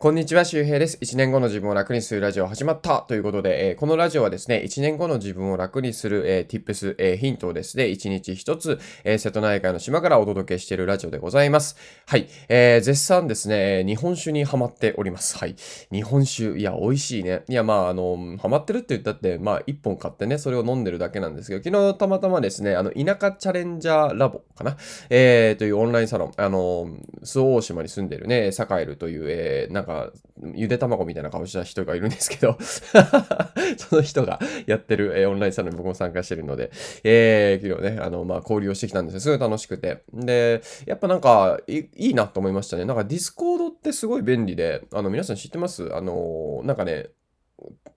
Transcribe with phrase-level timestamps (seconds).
[0.00, 0.96] こんにちは、周平です。
[1.02, 11.76] 1年後の自分を楽にするラジオ始まったということで、えー、このラジオはですね、1年後の自分を楽にする、えー、tips、えー、ヒントをですね、1日1つ、えー、瀬戸内海の島からお届けしているラジオでございます。
[12.06, 12.28] はい。
[12.48, 15.36] えー、絶賛ですね、日本酒にハマっております。
[15.36, 15.56] はい。
[15.90, 17.42] 日本酒、いや、美味しいね。
[17.48, 24.76] いや、まあ、あの、ハマってるって言ったって、まあ、1本買ってね、それを飲んでるだけなんですけど、昨日たまたまですね、あの、田舎チャレンジャーラボかな、
[25.10, 26.88] えー、というオンラインサロン、あの、
[27.24, 29.87] 周防大島に住んでるね、サカエルという、えー、なんか、
[30.54, 32.56] ゆで卵みたいな顔した人がいるんですけど
[33.78, 36.70] その人がやってる、えー、オンラインサロンに僕も参加してるので、
[37.04, 39.20] えー、昨日ね、あの、まあ、交流をしてきたんですよ。
[39.20, 40.02] すごい楽しくて。
[40.12, 42.84] で、やっぱなんかい、いいなと思いましたね。
[42.84, 45.94] なんか Discord ってすごい便利で、あの、皆さん知ってます？
[45.94, 47.10] あの、なんかね、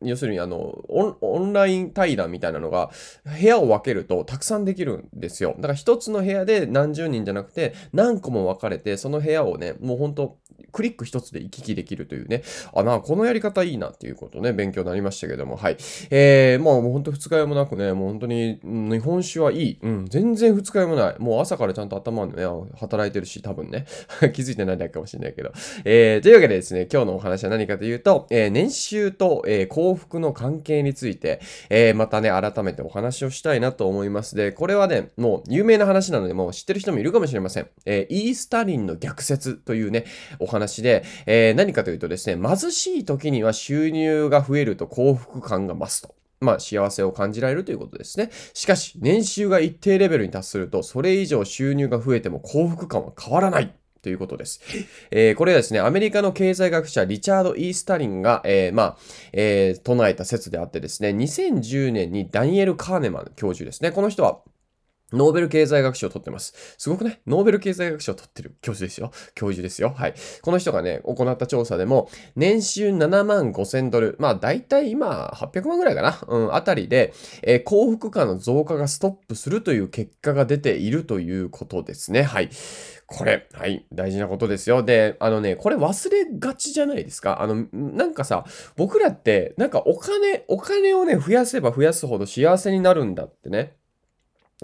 [0.01, 0.57] 要するにあの
[0.89, 2.89] オンライン対談みたいなのが
[3.23, 5.53] 部屋を分けるとたくさんできるんですよ。
[5.57, 10.39] だから一つの部屋で何十人じゃなくて何個も分かれてその部屋をねもうほんと
[10.71, 12.43] クリック一つで行き来できるというね。
[12.73, 15.77] あ、な、このやり方いいなっていうことね、勉強になりましたけども、はい。
[16.09, 19.79] えー、もうもうほんと二日酔いもなくね、もう本当に、日本酒はいい。
[19.81, 21.15] うん、全然二日酔いもない。
[21.19, 22.47] もう朝からちゃんと頭でね、
[22.79, 23.85] 働いてるし、多分ね。
[24.33, 25.51] 気づいてないだけかもしれないけど。
[25.85, 34.35] えー、というわけでですね、今日のお話は何かというと、えー、年収と、えー、幸福の関係について、えー、またね、改めてお話をしたいなと思います。
[34.35, 37.67] で、これはね、もう有名な話なので、もう知ってる人もいるかもしれません。
[37.85, 40.05] えー、イースタリンの逆説というね、
[40.39, 46.15] お話で、えー、何かというとですね、貧しい時には収入が増えると幸福感が増すと。
[46.41, 48.31] まあ、幸せを感じられるということですね。
[48.53, 53.73] しかし、年収が一定レベルに達すると、それ以上収入が増えても幸福感は変わらない。
[54.01, 54.59] ということです。
[55.11, 55.33] え？
[55.33, 58.97] ー、これはですね、アメリカの経済学者リチャード・イースタリンが、えー、まあ、
[59.31, 63.91] えー、唱えた説であってですね、2010年にダニエル・カーネマン教授ですね。
[63.91, 64.39] この人は、
[65.13, 66.53] ノーベル経済学賞を取ってます。
[66.77, 69.11] すごくね、ノーベル経済学賞を取ってる教授ですよ。
[69.35, 69.93] 教授ですよ。
[69.95, 70.13] はい。
[70.41, 77.13] この人がね、行った調査でも、年収7万5千ドル、まあ大体今800万ぐらいかな、うん、あたりで、
[77.43, 82.23] えー、幸福感の増加がストップするという結果が出ているということですね。
[82.23, 82.49] はい。
[83.07, 84.83] これ、はい、大事なことですよ。
[84.83, 87.41] で、あのね、これ忘れがちじゃないですか？
[87.41, 88.45] あの、なんかさ、
[88.77, 93.75] 僕らって、なんかお金、お金をね、増やせば増やすほど幸せになるんだってね。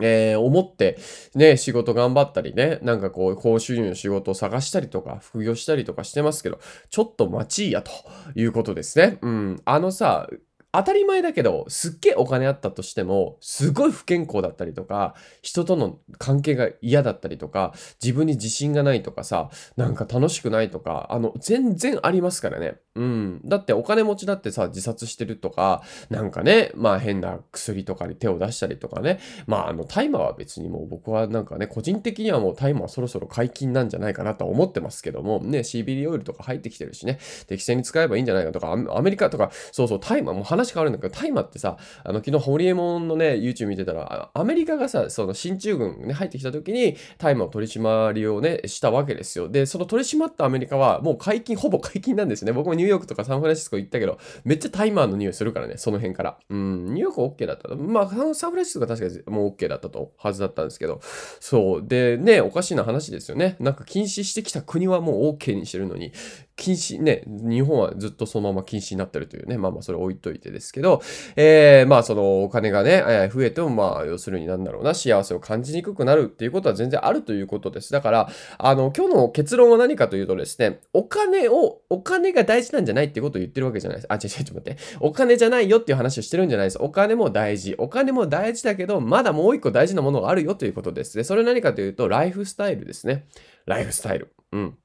[0.01, 0.97] えー、思って、
[1.35, 6.59] ね、仕事頑張ったりね、なんかこう、高収入の仕事を探したりとか、副業したりとかしてますけど、
[6.89, 7.91] ちょっと待ちいや、と
[8.35, 9.17] いうことですね。
[9.21, 9.61] うん。
[9.65, 10.29] あのさ、
[10.77, 22.75] 当たり前だけど、すっげえお金あったとしても、すごい不健康だったりとか、人との関係が嫌だったりとか、自分に自信がないとかさ、なんか楽しくないとか、あの、全然ありますからね。
[22.93, 23.41] うん。
[23.43, 29.19] だってお金持ちだってさ、自殺してるとか、なんかね、まあ変な薬とかに手を出したりとかね。
[29.47, 49.49] まああの、大麻は別にもう僕はなんかね、個人的にはもう大麻はそろそろ解禁なんじゃないかなとは思ってますけども、ね、CBD オイルとか入ってきてるしね、適正に使えばいいんじゃないかとか、アメリカとか、そうそう、大麻、もう話変わるんだけど、大麻ってさ、あの、昨日、ホリエモンのね、YouTube 見てたら、アメリカがさ、その、進駐軍ね、入ってきた時に、大麻を取り締まりをね、したわけですよ。
[49.49, 52.51] で、その取り締まったアメリカは、もう解禁、ほぼ解禁なんですね。
[52.51, 56.37] 僕もニューヨークとかサンフランシスコ行ったけど、めっちゃタイマーの匂いするからね、その辺から。
[56.49, 57.73] うん、ニューヨーク OK だった。
[57.75, 60.99] まあ、サンフランシスコが確かにもう OK だったと、はずだったんですけど、
[61.39, 61.87] そう。
[61.87, 63.55] で、ね、おかしいな話ですよね。
[63.59, 66.11] なんか禁止してきた国はもう OK にしてるのに、
[66.57, 71.01] 禁止、ね、日本はずっとそのまま禁止になってるというね、まあまあそれ置いといてですけど、
[71.35, 77.93] えー、まあそのお金がね、えー、増えてもまあ要するになんだろうな、幸せを感じにくくなるっていうことは全然あるということです。
[77.93, 84.07] だから、あの、今日の結論は何かというとですね、お金を、お金が大事なんじゃないってことを言ってるわけじゃないです。
[84.09, 84.77] あ、違う違う、ちょっと待って。
[84.99, 86.77] お金じゃないよっていう話をしてるんじゃないです。
[86.81, 87.75] お金も大事。
[87.77, 91.15] お金も大事だけど、まだもう一個大事なものがあるよということです。
[91.15, 93.27] で、それ何かというと、ライフスタイルですね。
[93.65, 94.33] ライフスタイル。
[94.51, 94.77] うん。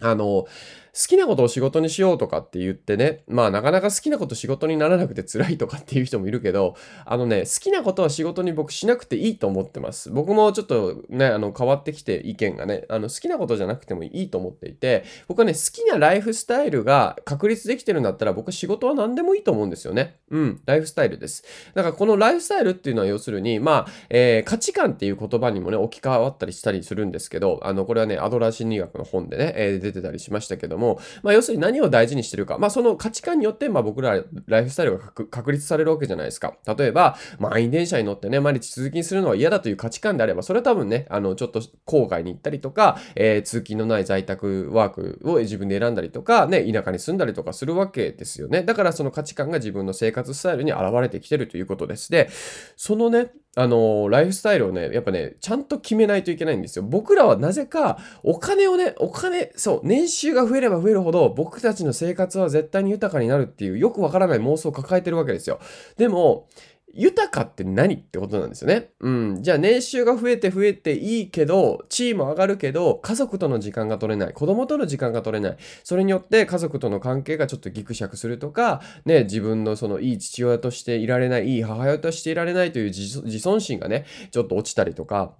[0.00, 0.46] あの、
[0.94, 10.10] 好きなことを仕事にしようとかって言ってね、まあなかなか好きなこと仕事にならなくて辛いとかっていう人もいるけど、あのね、好きなことは仕事に僕しなくていいと思ってます。
[10.10, 20.18] 僕もちょっとね、あの変わってきて意見がね、あの好きなことじゃなくてもいいと思っていて、僕はね、好きなライフスタイルが確立できてるんだったら僕は仕事は何でもいいと思うんですよね。
[20.30, 21.44] うん、ライフスタイルです。
[21.74, 32.58] だからこのライフスタイルっていうのは要するに、まあ、えー、価値観っていう言葉にもね、置き換わったりしたりするんですけど、あの、これはね、アドラー心理学の本でね、えー、出てたりしましたけども、もまあ要するに何を大事にしてるか。
[32.58, 36.54] まあ、その価値観によって、まあ、僕らライフスタイルが確立されるわけじゃないですか。
[36.76, 48.62] 例えば、満員電車に乗ってね、毎日通勤するのは嫌だという価値観であれば、それは多分ね、あの、ちょっと郊外に行ったりとか、えー、通勤のない在宅ワークを自分で選んだりとか、ね、田舎に住んだりとかするわけですよね。
[48.62, 52.10] だからその価値観が自分の生活スタイルに現れてきてるということです。
[52.10, 52.28] で、
[52.76, 56.82] そのね、あの、ライフスタイルをね、やっぱね、ちゃんと決めないといけないんですよ。
[56.82, 65.60] 僕らはなぜか、お金をね、お金、そう、年収が増えれば増えるほど、僕たちの生活は絶対に豊かになるっていう、よくわからない妄想を抱えてるわけですよ。
[65.96, 66.48] でも、
[66.96, 68.90] 豊かって何ってことなんですよね。
[69.00, 69.42] うん。
[69.42, 74.32] じゃあ年収が増えて増えていいけど、地位も上がるけど、家族との時間が取れない。
[74.32, 75.56] 子供との時間が取れない。
[75.82, 85.34] それによって家族との関係がちょっとギクシャクするとか、ね、自分のそのいい父親としていられない、いい母親としていられないという自尊心がね、ちょっと落ちたりとか、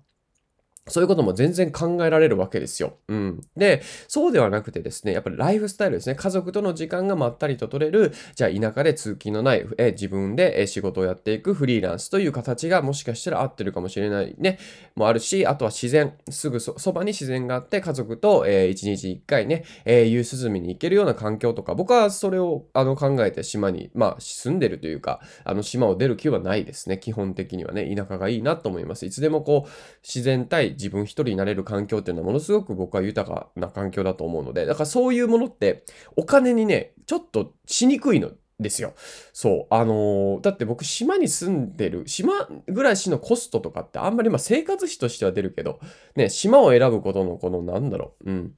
[0.87, 2.99] そういうことも全然考えられるわけですよ。
[3.09, 3.41] うん。
[3.57, 6.15] で、そうではなくてですね、やっぱりライフスタイルですね。
[6.15, 14.59] 家族との時間がまったりと取れる、じゃあ田舎で通勤のない、え自分で仕事をやっていくフリーランスという形がもしかしたら合ってるかもしれないね、
[14.95, 26.99] もあるし、あとは自然、すぐそばに自然があって、家族と、えー、1日1回ね、えー、夕涼みに行けるような環境とか、僕はそれをあの考えて島に、まあ住んでるというか、あの島を出る気はないですね。
[26.99, 29.07] 基本的にはね、田舎がいいなと思います。
[29.07, 29.71] いつでもこう、
[30.03, 35.85] 自然対自分一人になれる環境っていうのはものすごく僕は豊かな環境だと思うので、だからそういうものって
[36.17, 38.31] お金にね、ちょっとしにくいの
[38.61, 38.95] ですよ。
[39.33, 39.75] そう。
[39.75, 45.81] あのー、だって僕島に住んでる、島暮らしのコストとかってあんまりまあ生活費としては出るけど、
[46.17, 48.53] ね、島を選ぶことのこのなんだろう、うん。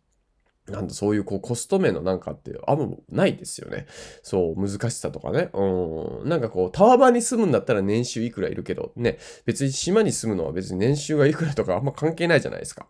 [0.68, 3.86] なんだ、そういうこうコスト面のなんかってあんまないですよね。
[4.22, 5.50] そう、難しさとかね。
[5.52, 6.28] うん。
[6.28, 12.86] なんかこう、タワーバに住むんだったら年収いくらいるけど、ね、別に島に住むのは別に年収がいくらとかあんま関係ないじゃないですか。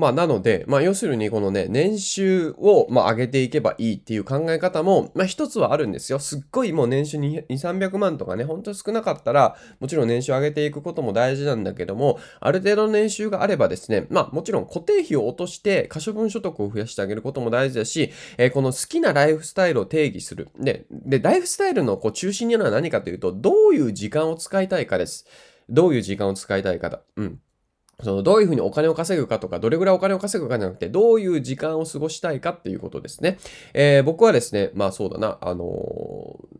[0.00, 6.18] まあ、なので、まあ、要するにこのね、年収を、まあ、上げていけばいいっていう考え方も、まあ、一つはあるんですよ。
[6.18, 20.48] すっごいもう年収2、300万とかね、ほんと少なかったら、もちろん年収上げていくことも大事なんだけども、ある程度の年収があればですね、まあ、もちろん固定費を落として、可処分所得を増やしてあげることも大事だし、えー、この好きなライフスタイルを定義する。
[20.58, 25.26] で、で、ライフスタイルのこう中心にあるのは何かというと、どういう時間を使いたいかです。
[25.68, 27.02] どういう時間を使いたいかだ。
[27.16, 27.40] うん。
[28.02, 33.38] そのどういうふうにお金を稼ぐかとか、どれぐらいお金を稼ぐかじゃなくて、どういう時間を過ごしたいかっていうことですね。
[33.74, 35.64] えー、僕はですね、まあそうだな、あの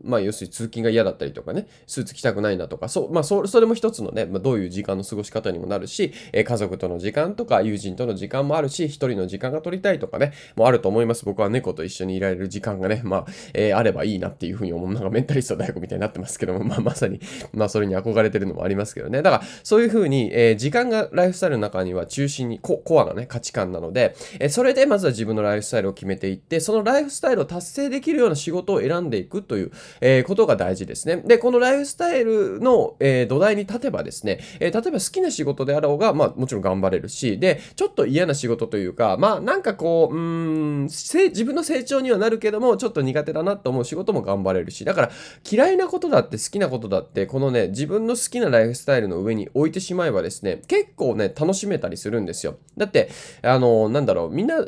[0.03, 11.25] まあ要するに通勤が嫌だったりとかね、スーツ着たくないなとか、そう、まあそれも一つのね、まあ、どういう時間の過ごし方にもなるし、え、家族との時間とか、友人との時間もあるし、一人の時間が取りたいとかね、もあると思います。
[11.25, 14.93] 僕は猫と一緒にいられる時間がね、まあ、えー、あればいいなっていうふうに思う。
[14.93, 17.19] なんかメンタリスト大悟みたいになってますけども、 まあまさに、
[17.53, 19.21] まあそれに憧れてるのもありますけどね。
[19.21, 31.17] だから、そういうふうに、えー、時間がライフスタイルの中には中心にコ、コアなね、価値観なので、えそれでまずは自分のライフスタイルを決めていって、そのライフスタイルを達成できるような仕事を選んでいくという、えことが大事ですね。
[31.17, 45.11] で、このライフスタイルの、え土台に立てばですね、え例えば好きな仕事であろうが、まあもちろん頑張れるし、で、ちょっと嫌な仕事というか、まあなんかこう、うん、自分の成長にはなるけども、ちょっと苦手だなと思う仕事も頑張れるし、だから
[45.49, 52.57] 嫌いなことだって好きなことだって、このね、自分の好きなライフスタイルの上に置いてしまえばですね、結構ね、楽しめたりするんですよ。
[52.77, 53.09] だって、
[53.41, 54.67] あの、なんだろう、みんな、好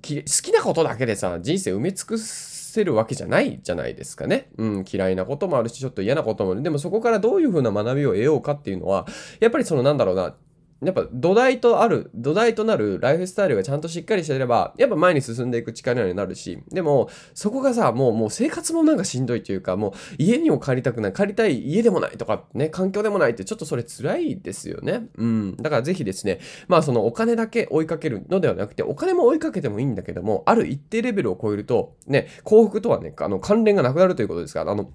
[0.00, 4.50] きなことだけでさ、人生埋め尽くすせるわけじゃないじゃないですかね。
[4.56, 6.62] うん、嫌いなこともあるし、ちょっと嫌なこともある。
[6.62, 9.06] でもそこからどういうふうな学びを得ようかっていうのは、
[9.40, 10.34] やっぱりそのなんだろうな、
[10.82, 25.08] やっぱ土台とある、土台となるライフスタイルがちゃんとしっかりしてれば、やっぱ前に進んでいく力になるし、でも、そこがさ、もう、もう生活もなんかしんどいというか、もう家にも借りたくない、借りたい家でもないとかね、環境でもないって、ちょっとそれ辛いですよね。
[25.16, 25.56] うん。
[25.56, 34.90] だからぜひですね、まあそのお金だけ追いかけるのではなくて、お金も追いかけてもいいんだけども、ある一定レベルを超えると、ね、幸福とはね、あの、関連がなくなるということですから、あの、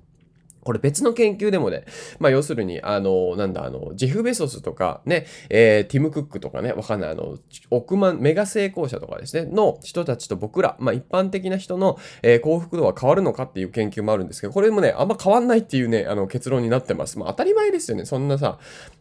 [0.65, 1.86] これ別の研究でもね、
[2.17, 7.38] まあ要するに、あの、なんだ、あの、ジェフ・ベソスとかね、えー、ティム・クックとかね、わかんない、あの、
[7.69, 17.19] 億万、メガ成功者とかですね、の人たちと僕ら、まあ一般的な人の、えー、幸福度は変わるのかっていう研究もあるんですけど、これもね、あんま変わんないっていうね、あの、結論になってます。
[17.19, 18.05] まあ当たり前ですよね。
[18.05, 18.57] そんなさ、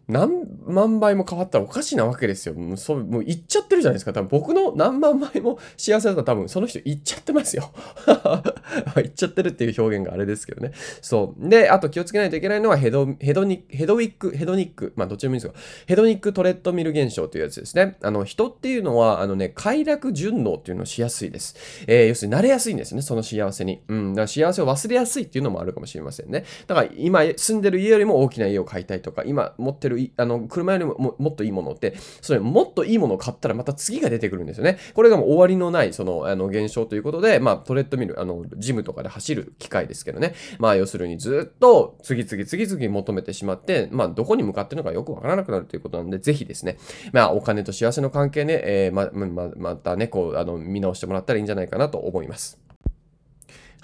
[0.06, 2.54] 何万倍も変わったらおかしなわけですよ。
[2.54, 4.12] もう、そう、もう言っちゃってるじゃないですか。
[4.12, 7.70] 多分僕の何万倍も幸せだったら多分その人言っちゃってますよ。
[8.96, 10.72] 言っちゃってるっていう表現があれですけどね。
[11.00, 11.48] そう。
[11.54, 17.96] で、あと気をつけないといけないのはヘド、ヘドニヘドウィック、ヘドニック、まあどっちでもいいんですけど、ヘドニックトレッドミル現象というやつですね。
[18.02, 21.84] あの、人っていうのは、あのね、快楽順応っていうのをしやすいです。
[21.86, 23.82] えー、要するに慣れやすいんですね、その幸せに。
[23.86, 24.14] うん。
[24.14, 26.44] だから幸せを忘れやすいっていうのもあるかもしれませんね。
[26.66, 34.78] だから今住んでる家よりも大きな家を買いたいとか、今持ってるあの車よりももっといいものって、それもっといいものを買ったらまた次が出てくるんですよね。
[34.94, 40.34] これがもう終わりのない、その、あの、現象ということで、まあ、トレッドミル、あの、ジムとかで走る機械ですけどね。
[40.58, 46.78] まあ、要するにずっと次々次々求めてしまって、まあ、どこに向かってるのかよくわからなくなるということなんで、ぜひですね、
[47.12, 52.63] まあ、お金と幸せの関係ね、えー、ま、ま、またね、こう、あの、見直してもらったらいいんじゃないかなと思います。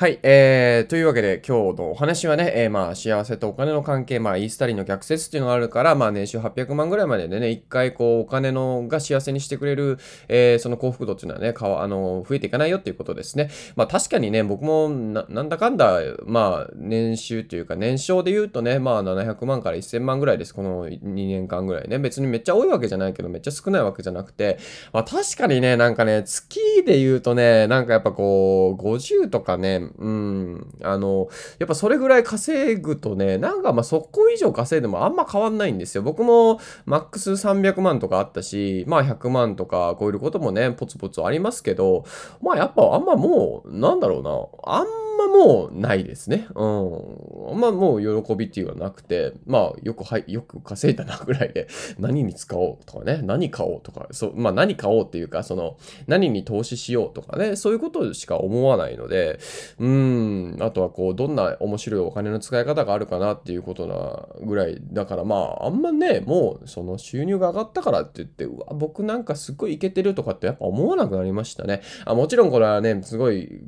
[0.00, 13.50] はい、えー、というわけで今日のお話はね、えー、まあ幸せとお金の関係、まあイースタリンの逆説っていうのがあるから、まあ年収800万ぐらいまででね、一回こうお金のが幸せにしてくれる、えー、その幸福度っていうのはね、かわあの増えていかないよっていうことですね。
[13.76, 20.54] まあ確かにね、僕もなんだかんだ、まあ年収というか年商で言うとね、まあ700万から1000万ぐらいです。
[20.54, 21.98] この2年間ぐらいね。
[21.98, 24.58] 別にめっちゃ多いわけじゃないけど、めっちゃ少ないわけじゃなくて、
[24.94, 31.28] まあ確かにね、なんかね、月で言うとね、なんかやっぱこう、50とかね、うん、あの、
[31.58, 36.02] やっぱそれぐらい稼ぐとね、なんかまあそこ以上稼いでもあんま変わんないんですよ。
[36.02, 42.04] 僕もマックス300万とかあったし、まあ100万とか超えることもね、ポツポツありますけど、
[42.42, 44.86] まあやっぱあんまもう、なんだろうな、あん
[45.18, 46.46] まもうないですね。
[46.54, 47.50] うん。
[47.50, 51.68] あんまもう喜びっていうのはなくて、まあよくはい、よく稼いだなぐらいで、
[51.98, 59.38] 何に使おうとかね、何買おうとか、そう、まあ何買おうっていうか、その、何に投資しようとかね、そういうことしか思わないので、
[59.80, 71.80] うん、あとはこう、どんな面白いお金の使い方があるかなっていうことなぐらい、だからまあ、あんまね、もうその収入が上がったからって言って、うわ、僕なんかすっごいイケてるとかってやっぱ思わなくなりましたね。
[72.04, 73.62] あもちろんこれはね、すごい、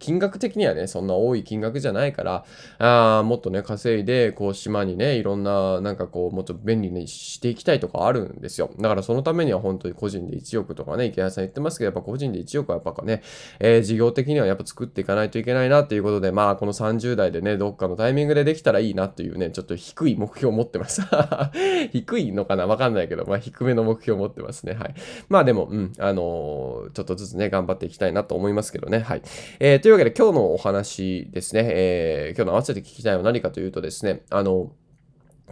[0.00, 2.44] 金額的にはね、そんな多い金額じゃないから、
[2.80, 8.72] あもっとね、稼いで、こう、島にね、いろんな、なんかこう、もっと便利にしていきたいとかあるんですよ。
[8.80, 13.22] だからそのためには本当に個人で1億とかね、池谷さん言ってますけど、やっぱ個人で1億はやっぱかね、
[13.60, 21.02] えー、事業的にはやっぱ作っていかないといけないなっていうことで、まあ、この30代でね、どっかのタイミングでできたらいいなっていうね、ちょっと低い目標を持ってます。
[21.92, 22.66] 低いのかな？
[22.66, 24.74] わかんないけど、まあ、低めの目標を持ってますね。
[24.74, 24.94] はい。
[25.28, 29.00] まあでも、うん、あのー、ちょっとずつね、頑張っていきたいなと思いますけどね。
[29.00, 29.22] はい。
[29.60, 34.72] えー、というわけで今日のお話ですね、えー、今日の合わせて聞きたいのは何かというとですね、あの、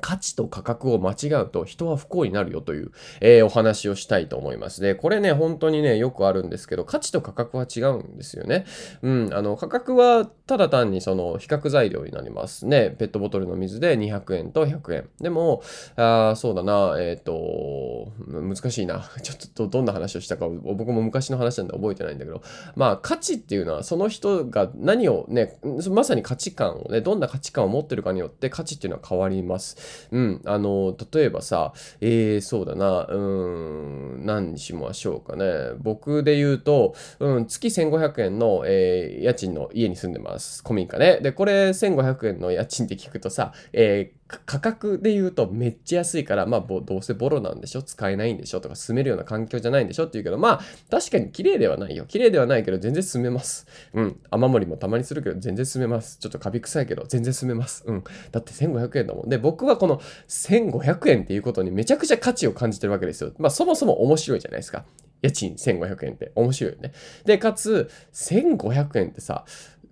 [0.00, 4.94] 価値と価格を間違うと人は不幸になるよという、えー、お話をしたいと思いますね。
[4.94, 8.64] これね、本当にね、よくあるんですけど、価値と価格は違うんですよね。
[9.02, 12.94] うん、あの、価格はただ単にその比較材料になりますね。
[12.98, 15.08] ペットボトルの水で200円と100円。
[15.20, 15.62] でも、
[15.96, 19.08] あそうだな、えっ、ー、と、難しいな。
[19.22, 22.42] ちょっとどんな話をしたか、僕も昔の話なんで覚えてないんだけど、
[22.74, 25.58] まあ、価値っていうのはその人が何をね、
[25.90, 29.76] まさに価値観をね、どんな価値観を持ってるかによって価値っていうのは変わります。
[30.10, 35.72] うん、あの、例えばさ、えー、そうだな、うん、何にしましょうかね。
[35.78, 40.62] 僕で言うと、うん、月1500円の、えー、家賃の家に住んでます。
[40.62, 41.20] 古民家ね。
[41.20, 47.82] で、これ1500円の家賃って聞くとさ、えー価格で言うとめっちゃ安いから、まあ、どうせボロなんでしょ？
[47.82, 48.60] 使えないんでしょ？
[48.60, 50.04] とか住めるような環境じゃないんでしょ？
[50.04, 50.60] って言うけど、まあ、
[50.90, 52.04] 確かに綺麗ではないよ。
[52.06, 53.66] 綺麗ではないけど、全然住めます。
[53.92, 54.20] うん。
[54.30, 56.18] 雨漏りもたまにするけど、全然住めます。
[56.18, 57.84] ちょっとカビ臭いけど、全然住めます。
[57.86, 58.04] うん。
[58.30, 59.28] だって1500円だもん。
[59.28, 63.32] で、僕はこの1500円っていうことにめちゃくちゃ価値を感じてるわけですよ。
[63.38, 64.84] まあ、そもそも面白いじゃないですか。
[65.22, 66.92] 家賃1500円って面白いよね。
[67.24, 69.44] で、かつ、1500円ってさ、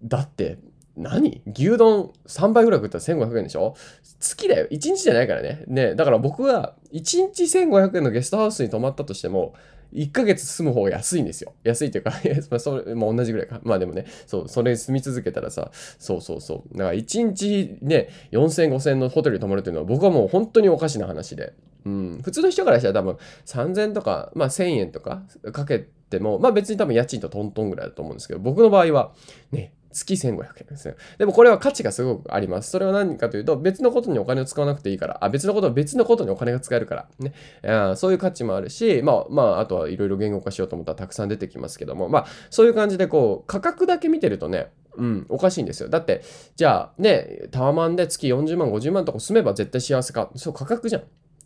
[0.02, 0.58] だって、
[0.98, 1.42] 何？
[1.46, 3.74] 牛丼3倍ぐらい食ったら1500円でしょ？
[4.20, 4.66] 月だよ。
[4.70, 5.64] 1日じゃないからね。
[5.66, 9.54] ね、だから僕は1日1500円のゲストハウスに泊まったとしても、
[9.94, 11.54] 1ヶ月住む方が安いんですよ。
[11.64, 12.12] 安いっていうか
[12.50, 13.60] まあ、それ、まあ、同じぐらいか。
[13.62, 16.76] まあでもね、そう、それ住み続けたらさ、そうそうそう。
[16.76, 21.52] だから1日ね、4000、5000のホテルに泊まるっていうのは僕はもう本当におかしな話で。
[21.86, 29.14] うん、普通の人からしたら多分3000とか、まあ1000円とかかけても、まあ別に多分家賃とトントンぐらいだと思うんですけど、僕の場合は、
[29.52, 30.94] ね、月1500円ですね。
[31.18, 32.70] でもこれは価値がすごくあります。
[32.70, 37.32] それは何かというと、別のことにお金を使わなくていいから、あ別のことは別のことにお金が使えるから、ね。
[37.64, 45.88] あそういう価値もあるし、まあ、まあ、あとはいろいろ言語化しようと思ったらたくさん出てきますけども、まあ、そういう感じでこう、価格だけ見てるとね、うん、おかしいんですよ。
[45.88, 46.22] だって、
[46.56, 50.30] じゃあね、タワマンで月40万、50万とか住めば絶対幸せか。
[50.34, 51.02] そう、価格じゃん。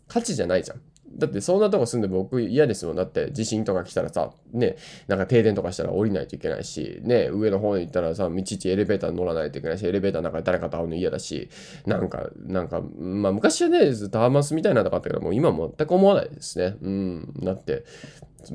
[0.07, 0.81] 価値じゃないじゃん。
[1.17, 2.95] だってそんなとこ住んで僕嫌ですもん。
[2.95, 4.75] だって地震とか来たらさ、ね、
[5.07, 11.49] なんか停電とかしたら降りないといけないし、ね、上の方に行ったらさ、道ちエレベーター乗らないといけないし、エレベーターの中で誰かと会うの嫌だし、
[11.85, 13.79] なんか、なんか、まあ昔はね、
[14.11, 16.75] ターマスみたいなとかあったけど、もう今全く思わないですね。
[16.81, 17.33] うん。
[17.41, 17.85] だって、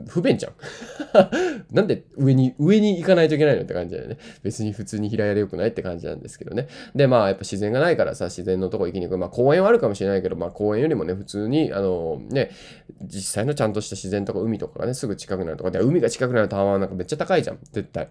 [0.09, 0.53] 不便じゃん。
[1.73, 4.19] なんで上に、上に行かないといけないのって感じだよね。
[4.43, 6.69] 別に普通に平屋でよくないって感じなんですけどね。
[6.95, 9.19] で、まあやっぱ自然がないからさ、自然のとこ行きに行く。
[9.19, 12.51] まあ公園はあるかもしれないけど、まあ公園よりもね、普通に、あのね、
[13.03, 17.59] 実際のちゃんとした自然とか海とかがね、すぐ近くなるとか、で、海が近くなるタワーなんかめっちゃ高いじゃん。
[17.73, 18.09] 絶対。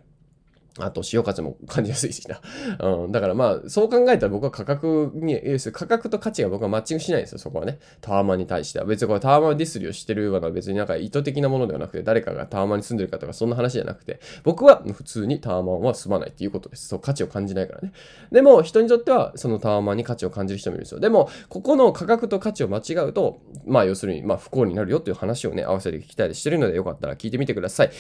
[0.79, 2.39] あと、潮風も感じやすいしな。
[2.79, 3.11] うん。
[3.11, 5.39] だからまあ、そう考えたら僕は価格に、
[5.71, 7.79] 価格と価値が僕はマッチングしないんですよ、そこはね。
[8.01, 8.85] タワマンに対しては。
[8.85, 16.87] 別にこれタワマンディスリをしてるような別になんか意図的なものではなくて、誰かがタワマンに住んでるかとか、そんな話じゃなくて、僕は普通にタワマンは住まないっていうことです。
[16.87, 17.91] そう、価値を感じないからね。
[18.31, 20.99] でも、人にとっては、そのタワマンに価値を感じる人もいるんですよ。
[20.99, 27.91] でも、ここの価格と価値を間違うと、まあ、要するに、まあ、不幸になるよっていう話をね、合わせて聞きたいでしてるので、よかったら聞いてみてください。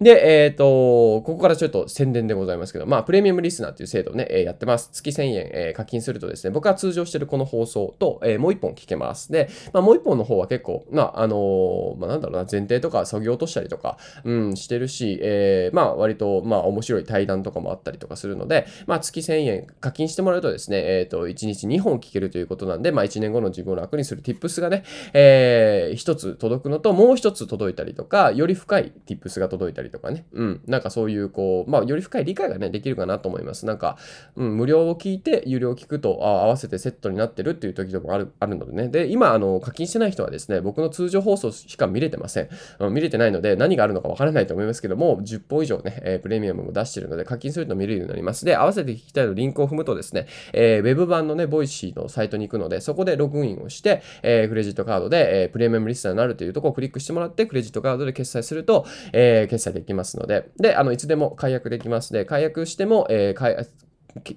[0.00, 4.90] で、えっ、ー、と、ここからちょっと宣伝でございますけど、まあ、プレミアムリスナーっていう制度をね、え、やってます。
[4.92, 9.32] 月1000円、え、課金するとですね、僕は通常してるこの放送と、え、もう一本聞けます。
[9.32, 33.66] で、まあ、もう一本の方は結構、まあ、あの、まあ、なんだろうな、前提とか、そぎ落としたりとか、うん、してるし、えー、まあ、割と、まあ、面白い対談とかもあったりとかするので、まあ、月1000円課金してもらうとですね、えっ、ー、と、1日2本聞けるということなんで、まあ、1年後の自分を楽にする tips がね、えー、一つ届くのと、もう一つ届いたりとか、より深い tips が届いたりとかね、うん、なんかそういう、こう、まあ、より深い理解がね、できるかなと思います。
[33.66, 33.96] なんか、
[34.36, 38.88] うん、無料を聞いて、有料を聞くと、あ合わせてセットになってるっていう時でもある、あるのでね。
[38.88, 42.48] で、今、あの、課金してない人はですね、僕の通常放送しか見れてません。
[42.78, 48.44] うん、見れてないので、何があるのかわからないと思いますけども、10本以上ね、えー、プレミアムも出してるので、課金すると見れるようになります。
[48.44, 63.66] で、合わせて聞きたいのリンクを踏むとですね、えー、ウェブ版のね、 Voicy のサイトに行くので、そこでログインをして、えー、クレジットカードで、えー、プレミアムリスナーになるというところをクリックしてもらって、クレジットカードで決済すると、えー、決済できますので、で、あの、いつでも解約できますで、解約しても、えー、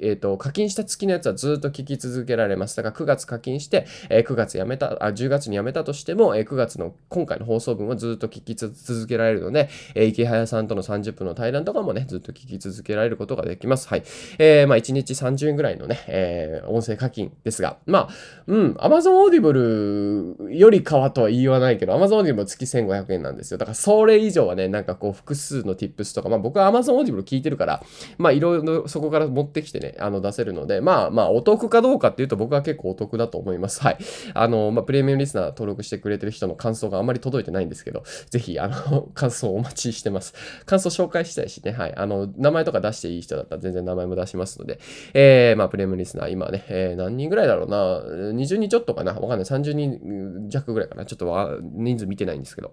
[0.02, 2.76] えっ、ー、と、課金した月のやつはずっと聞き続けられます。
[2.76, 13.88] だから9月課金して、えー、9月やめた、あ、10月にやめたとしても、えー、9月の今回の放送分はずっと聞き続けられるので、えー、イケハヤさんとの30分の対談とかもね、ずっと聞き続けられることができます。
[13.88, 14.04] はい。
[14.38, 18.10] えー、まあ、1日30円ぐらいのね、えー、音声課金ですが、まあ、
[18.48, 23.58] うん、Amazon Audible よりかはとは言わないけど、Amazon Audible 月1500円なんですよ。
[23.58, 27.84] だからそれ以上はね、なんかこう、複数の tips とか、まあ僕は Amazon Audible 聞いてるから、
[28.18, 33.82] まあいろいろそこから持ってきしてね、あの出せるので、まあまあお得かどうかっていうと僕は結構お得だと思います。
[33.84, 33.98] はい。
[34.34, 40.34] あの、まあプレミアムリスナー登録してくれてる人の感想があんまり届いてないんですけど、ぜひ、あの、 感想をお待ちしてます。
[40.66, 41.96] 感想紹介したいしね、はい。
[41.96, 44.80] あの、名前とか出していい人だったら全然名前も出しますので、
[45.14, 48.00] えー、まあプレミアムリスナー今ね、えー、何人ぐらいだろうな、
[48.34, 52.72] 20人ちょっとかな、わかんない、30人弱ぐらいかな、ちょっと人数見てないんですけど、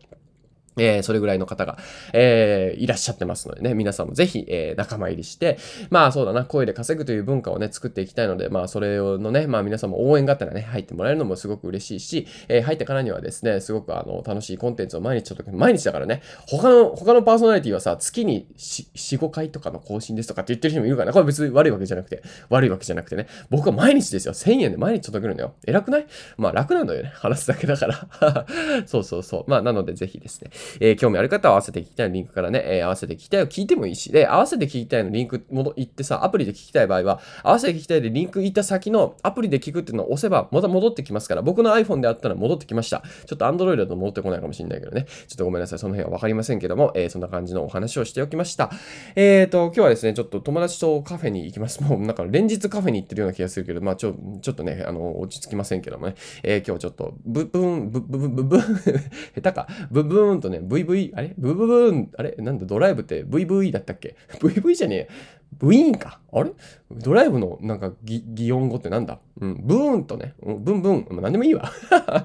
[0.78, 1.78] えー、それぐらいの方が、
[2.12, 5.58] えー、いらっしゃってますのでね、皆さんもぜひ、えー、仲間入りして、
[5.90, 25.54] まあそうだな、声で稼ぐという文化をね、作っていきたいので、まあそれのね、まあ皆さんも応援があったらね、入ってもらえるのもすごく嬉しいし、えー、入ってからにはですね、すごくあの、楽しいコンテンツを毎日ちょっと、毎日だからね、他の、他のパーソナリティはさ、月に4、5回とかの更新ですとかって言ってる人もいるからね、これ別に悪いわけじゃなくて、悪いわけじゃなくてね、僕は毎日ですよ、1000円で毎日届けるのよ。
[25.66, 26.06] 偉くない？
[26.36, 27.86] まあ楽なんだよね、話すだけだか
[28.20, 28.46] ら。
[28.86, 29.44] そうそうそう。
[29.50, 30.50] まあなのでぜひですね、
[30.80, 43.02] えー、興味ある方は合わせて聞きたいのリンクからね、えー、合わせて聞きたいを聞いてもいいし、で、合わせて聞きたいのリンク戻ってさ、アプリで聞きたい場合は、合わせて聞きたいでリンク行った先のアプリで聞くっていうのを押せば、また戻ってきますから、僕の iPhone であったら戻ってきました。
[43.26, 45.06] ちょっと Android だと戻ってこないかもしれないけどね。
[45.28, 45.78] ちょっとごめんなさい。
[45.78, 48.70] その辺はわかりませんけども、えー、そんな感じのお話をしておきました。
[49.14, 51.82] えーと、今日はですね、ちょっと友達とカフェに行きます。
[51.82, 58.76] もうなんか連日カフェに行ってるような気がするけど、まあちょ、ちょっとね、あの、落ち着きませんけどもね、えー、今日ちょっと、ブブーン、ブブブブブーン、
[59.36, 61.34] 下手か、ブブーンとね、VV、あれ？
[61.38, 62.34] ブブブーン、あれ？
[62.38, 65.08] なんだドライブって VV だったっけ ?VV じゃねえ。
[65.58, 66.20] ブイーンか。
[66.32, 66.50] あれ？
[66.90, 69.18] ドライブのなんか擬音語ってなんだ？
[69.40, 71.70] うん、ブーンとね、ブンブン、まあ、何でもいいわ。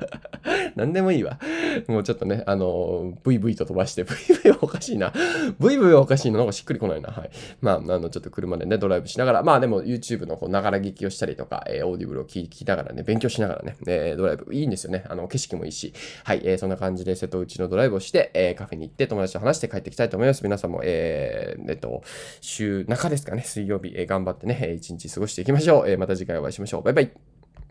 [0.77, 1.39] 何でもいいわ。
[1.87, 5.11] もうちょっとね、あの、VV と飛ばして、VV はおかしいな。
[5.59, 7.09] VV はおかしいの、なんかしっくりこないな。
[7.09, 7.31] はい。
[7.59, 15.03] まあ、あの、ちょっと車でね、ドライブしながら、まあでも YouTube のこう、ながら聞きをしたりとか、えー、 Audible を聞きながらね、勉強しながらね、えー、ドライブ、いいんですよね。
[15.09, 15.93] あの、景色もいいし。
[16.23, 20.43] はい、えー、そんな感じで瀬戸内のドライブをして、えー、カフェに行って友達と話して帰ってきたいと思います。
[20.43, 22.03] 皆さんも、えー、えっと、
[22.39, 25.89] 週中ですかね、水曜日、え、頑張ってね、一日過ごしていきましょう。
[25.89, 26.83] え、また次回お会いしましょう。
[26.83, 27.30] バイバイ。